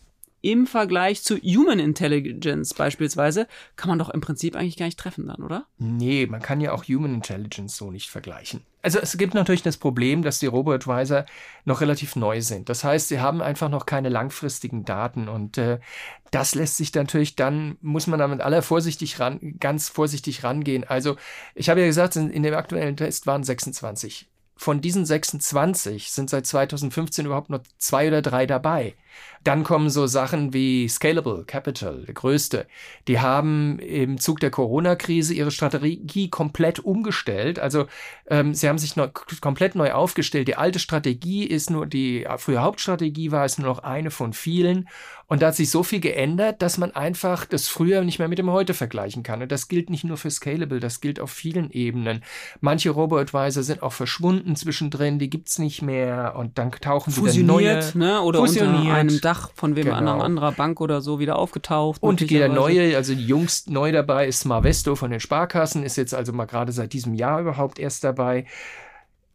[0.42, 5.28] im Vergleich zu Human Intelligence beispielsweise, kann man doch im Prinzip eigentlich gar nicht treffen
[5.28, 5.66] dann, oder?
[5.78, 8.62] Nee, man kann ja auch Human Intelligence so nicht vergleichen.
[8.83, 11.24] Also es gibt natürlich das Problem, dass die Robo-Advisor
[11.64, 12.68] noch relativ neu sind.
[12.68, 15.78] Das heißt, sie haben einfach noch keine langfristigen Daten und äh,
[16.33, 20.83] das lässt sich natürlich dann, muss man damit aller vorsichtig ran, ganz vorsichtig rangehen.
[20.83, 21.16] Also
[21.55, 24.28] ich habe ja gesagt, in, in dem aktuellen Test waren 26
[24.62, 28.94] von diesen 26 sind seit 2015 überhaupt nur zwei oder drei dabei.
[29.44, 32.66] Dann kommen so Sachen wie Scalable Capital, der größte.
[33.09, 37.59] Die haben im Zug der Corona-Krise ihre Strategie komplett umgestellt.
[37.59, 37.87] Also
[38.29, 39.09] ähm, sie haben sich neu,
[39.40, 40.46] komplett neu aufgestellt.
[40.46, 44.88] Die alte Strategie ist nur, die frühe Hauptstrategie war es nur noch eine von vielen.
[45.33, 48.38] Und da hat sich so viel geändert, dass man einfach das früher nicht mehr mit
[48.38, 49.40] dem heute vergleichen kann.
[49.40, 52.22] Und das gilt nicht nur für Scalable, das gilt auf vielen Ebenen.
[52.61, 58.05] Manche Robo-Advisor sind auch verschwunden zwischendrin, die gibt's nicht mehr und dann tauchen Fusioniert, wieder
[58.07, 58.12] neue.
[58.12, 58.20] Ne?
[58.20, 58.94] Oder fusioniert.
[59.09, 59.97] Einem Dach von wem genau.
[59.97, 62.03] anderem anderer Bank oder so wieder aufgetaucht.
[62.03, 66.15] Und der neue, also die jüngst neu dabei ist Smarvesto von den Sparkassen, ist jetzt
[66.15, 68.47] also mal gerade seit diesem Jahr überhaupt erst dabei.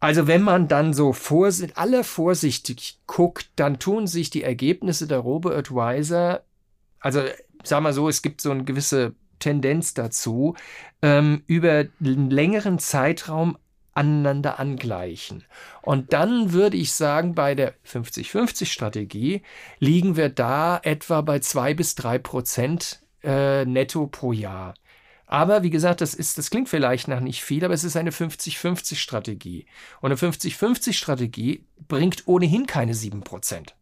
[0.00, 5.18] Also wenn man dann so vorsichtig, alle vorsichtig guckt, dann tun sich die Ergebnisse der
[5.18, 6.40] Robo-Advisor,
[7.00, 7.22] also
[7.64, 10.54] sag mal so, es gibt so eine gewisse Tendenz dazu,
[11.02, 13.58] ähm, über einen längeren Zeitraum
[13.98, 15.44] aneinander angleichen.
[15.82, 19.42] Und dann würde ich sagen, bei der 50-50-Strategie
[19.80, 24.74] liegen wir da etwa bei zwei bis drei Prozent äh, netto pro Jahr.
[25.26, 28.12] Aber wie gesagt, das ist, das klingt vielleicht nach nicht viel, aber es ist eine
[28.12, 29.66] 50-50-Strategie.
[30.00, 33.72] Und eine 50-50-Strategie bringt ohnehin keine 7%.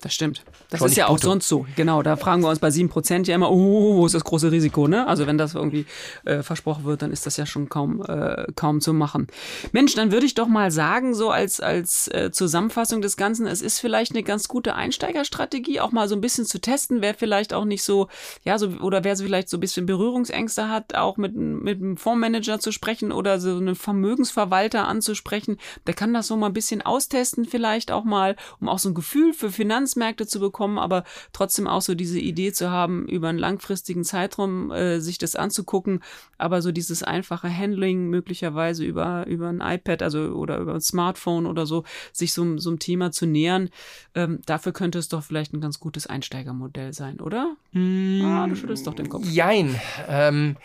[0.00, 0.44] Das stimmt.
[0.70, 1.66] Das Schon ist ja auch sonst so.
[1.74, 4.86] Genau, da fragen wir uns bei 7% ja immer, oh, wo ist das große Risiko,
[4.86, 5.08] ne?
[5.08, 5.86] Also wenn das irgendwie
[6.24, 9.26] äh, versprochen wird, dann ist das ja schon kaum, äh, kaum zu machen.
[9.72, 13.60] Mensch, dann würde ich doch mal sagen, so als, als äh, Zusammenfassung des Ganzen, es
[13.60, 17.52] ist vielleicht eine ganz gute Einsteigerstrategie, auch mal so ein bisschen zu testen, wer vielleicht
[17.52, 18.06] auch nicht so,
[18.44, 21.96] ja, so, oder wer so vielleicht so ein bisschen Berührungsängste hat, auch mit, mit einem
[21.96, 25.58] Fondsmanager zu sprechen oder so einen Vermögensverwalter anzusprechen,
[25.88, 28.94] der kann das so mal ein bisschen austesten, vielleicht auch mal, um auch so ein
[28.94, 33.28] Gefühl für Finanzen Finanzmärkte zu bekommen, aber trotzdem auch so diese Idee zu haben, über
[33.28, 36.00] einen langfristigen Zeitraum äh, sich das anzugucken,
[36.36, 41.46] aber so dieses einfache Handling möglicherweise über, über ein iPad, also oder über ein Smartphone
[41.46, 43.70] oder so, sich so, so einem Thema zu nähern,
[44.14, 47.56] ähm, dafür könnte es doch vielleicht ein ganz gutes Einsteigermodell sein, oder?
[47.72, 49.24] Mm, ah, du schüttelst doch den Kopf.
[49.26, 49.78] Jein.
[50.08, 50.56] Ähm,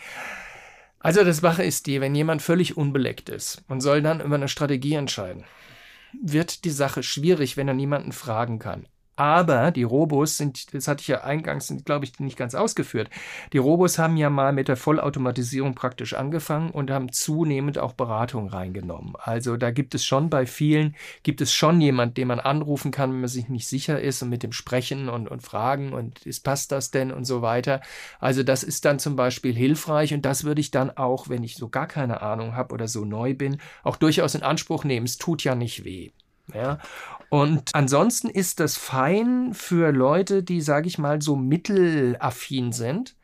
[1.00, 4.48] also das Wache ist die, wenn jemand völlig unbeleckt ist und soll dann über eine
[4.48, 5.44] Strategie entscheiden,
[6.22, 8.86] wird die Sache schwierig, wenn er niemanden fragen kann.
[9.16, 13.10] Aber die Robos sind, das hatte ich ja eingangs, glaube ich, nicht ganz ausgeführt.
[13.52, 18.48] Die Robos haben ja mal mit der Vollautomatisierung praktisch angefangen und haben zunehmend auch Beratung
[18.48, 19.14] reingenommen.
[19.16, 23.12] Also da gibt es schon bei vielen, gibt es schon jemand, den man anrufen kann,
[23.12, 26.42] wenn man sich nicht sicher ist und mit dem sprechen und, und fragen und ist,
[26.42, 27.82] passt das denn und so weiter.
[28.18, 31.54] Also das ist dann zum Beispiel hilfreich und das würde ich dann auch, wenn ich
[31.54, 35.06] so gar keine Ahnung habe oder so neu bin, auch durchaus in Anspruch nehmen.
[35.06, 36.10] Es tut ja nicht weh.
[36.52, 36.78] Ja,
[37.30, 43.16] und ansonsten ist das fein für Leute, die, sage ich mal, so mittelaffin sind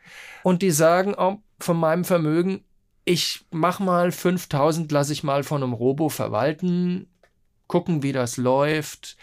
[0.43, 2.65] und die sagen, oh, von meinem Vermögen,
[3.05, 7.09] ich mach mal 5000, lasse ich mal von einem Robo verwalten,
[7.67, 9.17] gucken, wie das läuft,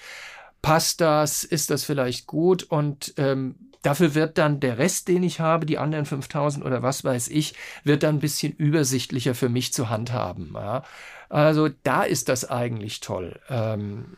[0.62, 2.64] passt das, ist das vielleicht gut?
[2.64, 7.06] Und ähm, Dafür wird dann der Rest, den ich habe, die anderen 5000 oder was
[7.06, 7.54] weiß ich,
[7.86, 10.52] wird dann ein bisschen übersichtlicher für mich zu handhaben.
[10.54, 10.84] Ja.
[11.30, 13.40] Also da ist das eigentlich toll.
[13.50, 14.18] Ähm,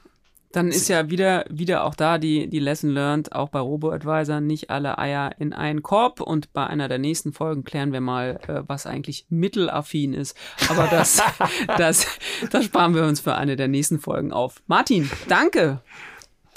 [0.51, 4.71] dann ist ja wieder, wieder auch da die, die Lesson learned, auch bei Robo-Advisor, nicht
[4.71, 6.19] alle Eier in einen Korb.
[6.19, 10.35] Und bei einer der nächsten Folgen klären wir mal, äh, was eigentlich mittelaffin ist.
[10.69, 11.21] Aber das,
[11.77, 12.07] das,
[12.49, 14.63] das sparen wir uns für eine der nächsten Folgen auf.
[14.65, 15.83] Martin, danke.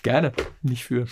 [0.03, 1.07] Gerne, nicht für.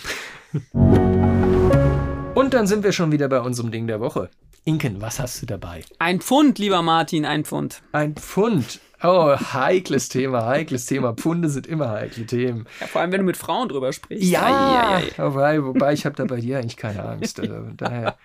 [2.33, 4.29] Und dann sind wir schon wieder bei unserem Ding der Woche.
[4.63, 5.83] Inken, was hast du dabei?
[5.99, 7.81] Ein Pfund, lieber Martin, ein Pfund.
[7.91, 8.79] Ein Pfund.
[9.03, 11.13] Oh, heikles Thema, heikles Thema.
[11.13, 12.67] Pfunde sind immer heikle Themen.
[12.79, 14.23] Ja, vor allem, wenn du mit Frauen drüber sprichst.
[14.23, 15.33] Ja, ja, ja, ja.
[15.33, 17.39] Wobei, wobei ich habe da bei dir eigentlich keine Angst.
[17.39, 18.17] Also, daher.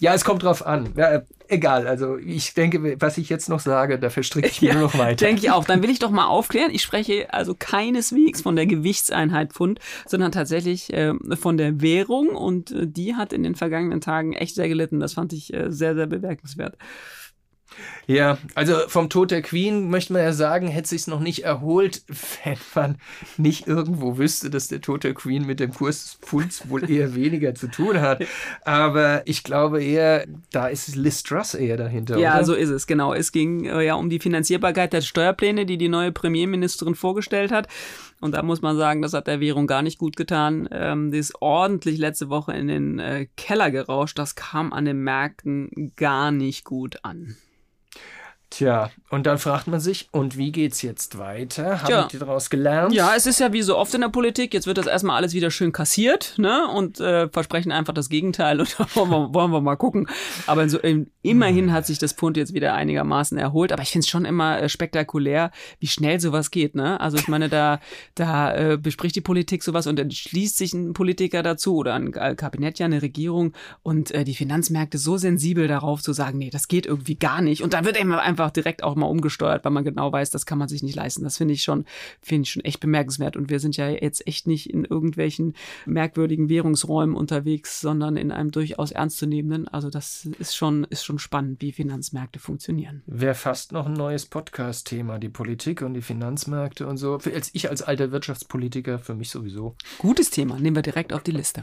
[0.00, 0.92] Ja, es kommt drauf an.
[0.96, 4.82] Ja, egal, also ich denke, was ich jetzt noch sage, da verstricke ich mir nur
[4.84, 5.24] noch weiter.
[5.24, 5.64] Denke ich auch.
[5.64, 6.70] Dann will ich doch mal aufklären.
[6.72, 12.72] Ich spreche also keineswegs von der Gewichtseinheit Pfund, sondern tatsächlich äh, von der Währung und
[12.72, 14.98] äh, die hat in den vergangenen Tagen echt sehr gelitten.
[14.98, 16.76] Das fand ich äh, sehr, sehr bemerkenswert.
[18.06, 22.02] Ja, also vom Tod der Queen möchte man ja sagen, hätte sich's noch nicht erholt,
[22.44, 22.98] wenn man
[23.36, 27.14] nicht irgendwo wüsste, dass der Tod der Queen mit dem Kurs des Pfunds wohl eher
[27.14, 28.24] weniger zu tun hat.
[28.64, 32.18] Aber ich glaube eher, da ist Liz Truss eher dahinter.
[32.18, 32.44] Ja, oder?
[32.44, 33.14] so ist es, genau.
[33.14, 37.68] Es ging äh, ja um die Finanzierbarkeit der Steuerpläne, die die neue Premierministerin vorgestellt hat.
[38.20, 40.68] Und da muss man sagen, das hat der Währung gar nicht gut getan.
[40.72, 44.18] Ähm, die ist ordentlich letzte Woche in den äh, Keller gerauscht.
[44.18, 47.36] Das kam an den Märkten gar nicht gut an.
[48.54, 51.80] Tja, und dann fragt man sich, und wie geht's jetzt weiter?
[51.80, 52.08] Haben Tja.
[52.12, 52.94] die daraus gelernt?
[52.94, 55.32] Ja, es ist ja wie so oft in der Politik, jetzt wird das erstmal alles
[55.32, 56.68] wieder schön kassiert, ne?
[56.68, 60.06] Und äh, versprechen einfach das Gegenteil und da wollen wir, wollen wir mal gucken.
[60.46, 63.72] Aber so, ähm, immerhin hat sich das Pfund jetzt wieder einigermaßen erholt.
[63.72, 65.50] Aber ich finde es schon immer äh, spektakulär,
[65.80, 67.00] wie schnell sowas geht, ne?
[67.00, 67.80] Also ich meine, da,
[68.14, 72.12] da äh, bespricht die Politik sowas und dann schließt sich ein Politiker dazu oder ein
[72.12, 76.68] Kabinett ja, eine Regierung und äh, die Finanzmärkte so sensibel darauf zu sagen, nee, das
[76.68, 77.62] geht irgendwie gar nicht.
[77.62, 80.46] Und dann wird eben einfach einfach direkt auch mal umgesteuert, weil man genau weiß, das
[80.46, 81.24] kann man sich nicht leisten.
[81.24, 81.84] Das finde ich schon,
[82.20, 83.36] finde ich schon echt bemerkenswert.
[83.36, 85.54] Und wir sind ja jetzt echt nicht in irgendwelchen
[85.86, 89.68] merkwürdigen Währungsräumen unterwegs, sondern in einem durchaus ernstzunehmenden.
[89.68, 93.02] Also das ist schon, ist schon spannend, wie Finanzmärkte funktionieren.
[93.06, 97.18] Wäre fast noch ein neues Podcast-Thema, die Politik und die Finanzmärkte und so.
[97.34, 99.76] Als ich als alter Wirtschaftspolitiker, für mich sowieso.
[99.98, 101.62] Gutes Thema, nehmen wir direkt auf die Liste.